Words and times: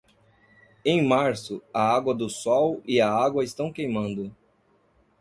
Em 0.83 0.99
março, 1.07 1.61
a 1.71 1.79
água 1.95 2.15
do 2.15 2.27
sol 2.27 2.81
e 2.87 2.99
a 2.99 3.07
água 3.07 3.43
estão 3.43 3.71
queimando. 3.71 4.35